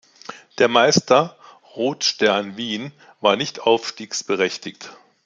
[0.57, 1.37] Der Meister,
[1.75, 4.89] Rot Stern Wien, war nicht aufstiegsberechtigt.